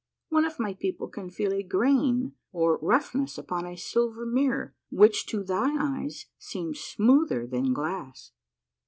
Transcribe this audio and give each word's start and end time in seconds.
One 0.29 0.45
of 0.45 0.59
my 0.59 0.73
people 0.73 1.07
can 1.07 1.29
feel 1.29 1.53
a 1.53 1.61
grain 1.61 2.33
or 2.51 2.79
roughness 2.81 3.37
upon 3.37 3.67
a 3.67 3.75
silver 3.77 4.25
mirror 4.25 4.73
which 4.89 5.27
to 5.27 5.43
thy 5.43 5.77
eyes 5.79 6.25
seems 6.39 6.79
smoother 6.79 7.45
than 7.45 7.71
glass. 7.71 8.31